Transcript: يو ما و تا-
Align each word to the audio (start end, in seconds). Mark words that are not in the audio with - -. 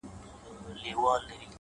يو 0.87 0.97
ما 1.03 1.11
و 1.13 1.17
تا- 1.25 1.35